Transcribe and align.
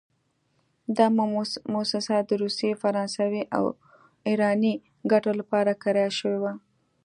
دا 0.97 1.05
موسسه 1.73 2.15
د 2.29 2.31
روسي، 2.41 2.69
فرانسوي 2.81 3.43
او 3.57 3.65
ایراني 4.27 4.73
ګټو 5.11 5.31
لپاره 5.39 5.79
کرایه 5.83 6.11
شوې 6.19 6.39
وه. 6.43 6.53